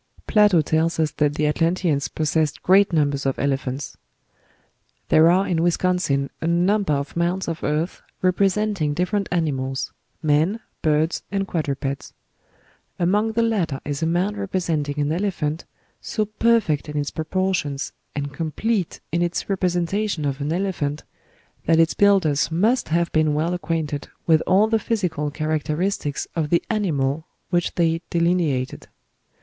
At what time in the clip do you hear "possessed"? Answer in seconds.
2.07-2.63